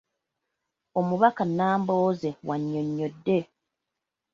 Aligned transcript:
Omubaka 0.99 1.43
Nambooze 1.47 2.29
bw’annyonnyodde. 2.43 3.39